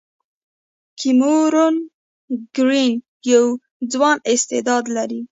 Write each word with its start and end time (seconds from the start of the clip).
کیمرون 0.99 1.75
ګرین 2.55 2.93
یو 3.31 3.45
ځوان 3.91 4.17
استعداد 4.31 4.83
لري. 4.95 5.21